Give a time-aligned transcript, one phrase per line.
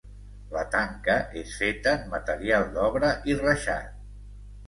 [0.53, 3.93] La tanca és feta en material d'obra i reixat.